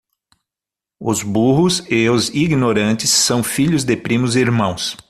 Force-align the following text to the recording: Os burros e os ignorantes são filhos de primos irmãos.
Os 0.99 1.21
burros 1.21 1.85
e 1.87 2.09
os 2.09 2.29
ignorantes 2.29 3.11
são 3.11 3.43
filhos 3.43 3.83
de 3.83 3.95
primos 3.95 4.35
irmãos. 4.35 4.97